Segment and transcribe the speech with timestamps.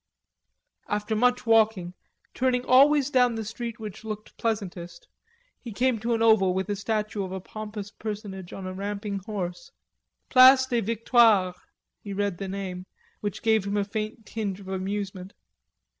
[0.87, 1.93] After much walking,
[2.33, 5.07] turning always down the street which looked pleasantest,
[5.59, 9.19] he came to an oval with a statue of a pompous personage on a ramping
[9.19, 9.71] horse.
[10.29, 11.53] "Place des Victoires,"
[12.03, 12.87] he read the name,
[13.19, 15.35] which gave him a faint tinge of amusement.